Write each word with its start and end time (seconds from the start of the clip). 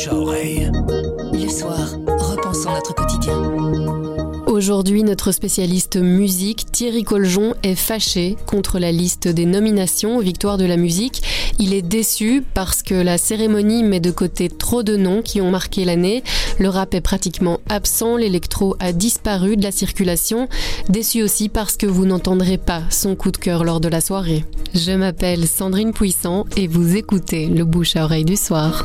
bouche 0.00 0.08
à 0.08 0.14
oreille. 0.14 0.70
Le 1.32 1.48
soir, 1.48 1.96
repensons 2.06 2.72
notre 2.72 2.94
quotidien. 2.94 3.42
Aujourd'hui, 4.46 5.02
notre 5.02 5.32
spécialiste 5.32 5.96
musique, 5.96 6.66
Thierry 6.72 7.02
Coljon, 7.04 7.54
est 7.62 7.74
fâché 7.74 8.36
contre 8.46 8.78
la 8.78 8.92
liste 8.92 9.28
des 9.28 9.46
nominations 9.46 10.16
aux 10.16 10.20
victoires 10.20 10.58
de 10.58 10.64
la 10.64 10.76
musique. 10.76 11.22
Il 11.58 11.74
est 11.74 11.82
déçu 11.82 12.42
parce 12.54 12.82
que 12.82 12.94
la 12.94 13.18
cérémonie 13.18 13.82
met 13.82 14.00
de 14.00 14.10
côté 14.10 14.48
trop 14.48 14.82
de 14.82 14.96
noms 14.96 15.22
qui 15.22 15.40
ont 15.40 15.50
marqué 15.50 15.84
l'année. 15.84 16.22
Le 16.58 16.68
rap 16.68 16.94
est 16.94 17.00
pratiquement 17.00 17.60
absent, 17.68 18.16
l'électro 18.16 18.76
a 18.80 18.92
disparu 18.92 19.56
de 19.56 19.62
la 19.62 19.72
circulation. 19.72 20.48
Déçu 20.88 21.22
aussi 21.22 21.48
parce 21.48 21.76
que 21.76 21.86
vous 21.86 22.06
n'entendrez 22.06 22.58
pas 22.58 22.82
son 22.90 23.16
coup 23.16 23.30
de 23.30 23.36
cœur 23.36 23.64
lors 23.64 23.80
de 23.80 23.88
la 23.88 24.00
soirée. 24.00 24.44
Je 24.74 24.92
m'appelle 24.92 25.46
Sandrine 25.46 25.92
Puissant 25.92 26.46
et 26.56 26.66
vous 26.66 26.96
écoutez 26.96 27.46
le 27.46 27.64
bouche 27.64 27.96
à 27.96 28.04
oreille 28.04 28.24
du 28.24 28.36
soir. 28.36 28.84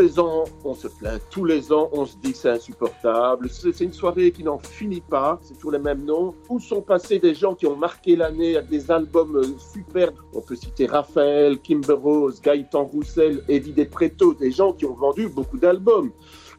Les 0.00 0.18
ans, 0.18 0.44
on 0.64 0.74
se 0.74 0.88
plaint. 0.88 1.20
Tous 1.30 1.44
les 1.44 1.72
ans, 1.72 1.90
on 1.92 2.06
se 2.06 2.16
dit 2.16 2.32
que 2.32 2.38
c'est 2.38 2.50
insupportable. 2.50 3.48
C'est 3.50 3.80
une 3.80 3.92
soirée 3.92 4.32
qui 4.32 4.42
n'en 4.42 4.58
finit 4.58 5.02
pas. 5.02 5.38
C'est 5.42 5.54
toujours 5.54 5.72
les 5.72 5.78
mêmes 5.78 6.04
noms. 6.04 6.34
Où 6.48 6.58
sont 6.58 6.80
passés 6.80 7.18
des 7.18 7.34
gens 7.34 7.54
qui 7.54 7.66
ont 7.66 7.76
marqué 7.76 8.16
l'année 8.16 8.56
avec 8.56 8.70
des 8.70 8.90
albums 8.90 9.36
euh, 9.36 9.58
superbes? 9.58 10.16
On 10.32 10.40
peut 10.40 10.56
citer 10.56 10.86
Raphaël, 10.86 11.58
Kimber 11.58 11.92
Rose, 11.92 12.40
Gaëtan 12.40 12.84
Roussel, 12.84 13.44
Eddie 13.48 13.84
Preto, 13.84 14.34
des 14.34 14.50
gens 14.50 14.72
qui 14.72 14.86
ont 14.86 14.94
vendu 14.94 15.28
beaucoup 15.28 15.58
d'albums. 15.58 16.10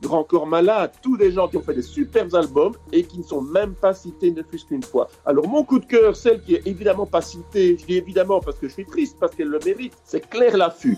Grand 0.01 0.23
Corps 0.23 0.47
Malade, 0.47 0.91
tous 1.01 1.15
des 1.17 1.31
gens 1.31 1.47
qui 1.47 1.57
ont 1.57 1.61
fait 1.61 1.75
des 1.75 1.83
superbes 1.83 2.33
albums 2.33 2.73
et 2.91 3.03
qui 3.03 3.19
ne 3.19 3.23
sont 3.23 3.41
même 3.41 3.75
pas 3.75 3.93
cités 3.93 4.31
ne 4.31 4.41
fût-ce 4.41 4.65
qu'une 4.65 4.81
fois. 4.81 5.07
Alors 5.25 5.47
mon 5.47 5.63
coup 5.63 5.77
de 5.77 5.85
cœur, 5.85 6.15
celle 6.15 6.41
qui 6.41 6.55
est 6.55 6.65
évidemment 6.65 7.05
pas 7.05 7.21
citée, 7.21 7.77
je 7.77 7.85
dis 7.85 7.97
évidemment 7.97 8.39
parce 8.39 8.57
que 8.57 8.67
je 8.67 8.73
suis 8.73 8.85
triste, 8.85 9.17
parce 9.19 9.35
qu'elle 9.35 9.49
le 9.49 9.59
mérite, 9.63 9.93
c'est 10.03 10.27
Claire 10.27 10.57
Laffut 10.57 10.97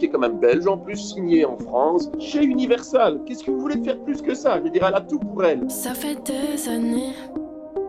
qui 0.00 0.06
est 0.06 0.08
quand 0.08 0.18
même 0.18 0.38
belge, 0.38 0.66
en 0.66 0.78
plus 0.78 0.96
signé 0.96 1.44
en 1.44 1.58
France, 1.58 2.10
chez 2.18 2.42
Universal. 2.42 3.20
Qu'est-ce 3.26 3.44
que 3.44 3.50
vous 3.50 3.60
voulez 3.60 3.82
faire 3.84 3.98
plus 4.00 4.22
que 4.22 4.34
ça? 4.34 4.56
Je 4.58 4.62
veux 4.64 4.70
dire, 4.70 4.84
elle 4.88 4.94
a 4.94 5.00
tout 5.02 5.18
pour 5.18 5.44
elle. 5.44 5.70
Ça 5.70 5.92
fait 5.94 6.18
des 6.24 6.68
années 6.68 7.12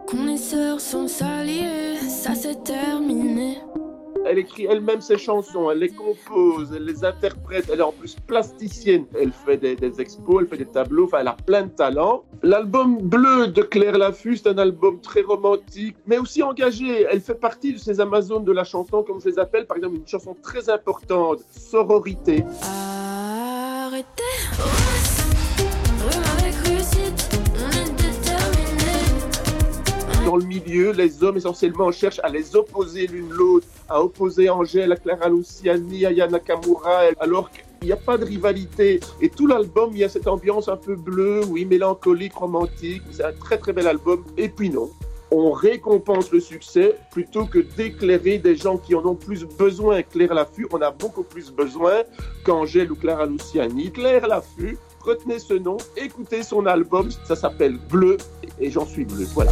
qu'on 0.08 0.28
est 0.28 0.36
sœurs 0.36 0.82
sans 0.82 1.08
s'allier, 1.08 1.96
ça 2.02 2.34
terminé. 2.64 2.91
Elle 4.32 4.40
écrit 4.40 4.64
elle-même 4.64 5.02
ses 5.02 5.18
chansons, 5.18 5.70
elle 5.72 5.80
les 5.80 5.90
compose, 5.90 6.72
elle 6.74 6.86
les 6.86 7.04
interprète, 7.04 7.66
elle 7.70 7.80
est 7.80 7.84
en 7.84 7.92
plus 7.92 8.16
plasticienne. 8.16 9.06
Elle 9.20 9.34
fait 9.34 9.58
des, 9.58 10.00
expos, 10.00 10.38
elle 10.40 10.48
fait 10.48 10.56
des 10.56 10.72
tableaux, 10.72 11.04
enfin 11.04 11.18
elle 11.20 11.28
a 11.28 11.36
plein 11.46 11.64
de 11.64 11.70
talent. 11.70 12.24
L'album 12.42 13.00
Bleu 13.02 13.48
de 13.48 13.62
Claire 13.62 13.98
Laffus, 13.98 14.38
c'est 14.38 14.48
un 14.48 14.58
album 14.58 15.02
très 15.02 15.20
romantique, 15.20 15.98
mais 16.08 16.18
aussi 16.18 16.42
engagé. 16.42 17.06
Elle 17.12 17.20
fait 17.20 17.36
partie 17.36 17.74
de 17.74 17.78
ces 17.78 18.00
Amazones 18.00 18.46
de 18.46 18.54
la 18.54 18.64
chanson, 18.64 19.04
comme 19.04 19.20
je 19.20 19.28
les 19.28 19.38
appelle, 19.38 19.68
par 19.68 19.76
exemple 19.76 19.98
une 19.98 20.08
chanson 20.08 20.34
très 20.42 20.70
importante, 20.70 21.40
Sororité. 21.52 22.46
Arrêtez 23.84 24.08
dans 30.32 30.38
le 30.38 30.46
milieu, 30.46 30.94
les 30.94 31.26
hommes 31.26 31.36
essentiellement 31.36 31.92
cherchent 31.92 32.22
à 32.24 32.30
les 32.30 32.56
opposer 32.56 33.06
l'une 33.06 33.30
l'autre, 33.32 33.68
à 33.90 34.02
opposer 34.02 34.50
Angèle 34.50 34.94
à 34.94 34.96
Clara 34.96 35.28
Luciani, 35.28 36.06
à 36.06 36.12
Yana 36.14 36.32
Nakamura, 36.32 37.02
alors 37.20 37.52
qu'il 37.52 37.88
n'y 37.88 37.92
a 37.92 37.98
pas 37.98 38.18
de 38.18 38.24
rivalité. 38.24 39.02
Et 39.20 39.28
tout 39.28 39.46
l'album, 39.46 39.90
il 39.92 39.98
y 39.98 40.04
a 40.06 40.10
cette 40.10 40.30
ambiance 40.30 40.70
un 40.70 40.78
peu 40.78 40.96
bleue, 40.96 41.42
oui, 41.50 41.66
mélancolique, 41.66 42.34
romantique. 42.34 43.02
C'est 43.12 43.26
un 43.26 43.34
très 43.34 43.58
très 43.58 43.74
bel 43.74 43.88
album. 43.88 44.24
Et 44.38 44.48
puis 44.48 44.70
non, 44.70 44.90
on 45.32 45.52
récompense 45.52 46.32
le 46.32 46.40
succès 46.40 46.96
plutôt 47.12 47.46
que 47.46 47.60
d'éclairer 47.60 48.38
des 48.38 48.56
gens 48.56 48.78
qui 48.78 48.96
en 48.96 49.06
ont 49.06 49.16
plus 49.16 49.44
besoin. 49.44 50.02
Claire 50.02 50.34
Laffut, 50.34 50.66
on 50.72 50.82
a 50.82 50.92
beaucoup 50.92 51.24
plus 51.24 51.52
besoin 51.52 52.04
qu'Angèle 52.46 52.90
ou 52.90 52.96
Clara 52.96 53.26
Luciani. 53.26 53.92
Claire 53.92 54.28
Laffut, 54.28 54.78
retenez 55.02 55.40
ce 55.40 55.56
nom, 55.56 55.76
écoutez 55.98 56.44
son 56.44 56.66
album, 56.68 57.10
ça 57.26 57.36
s'appelle 57.36 57.78
Bleu, 57.90 58.16
et 58.62 58.72
j'en 58.72 58.86
suis 58.86 59.04
bleu. 59.04 59.26
Voilà. 59.34 59.52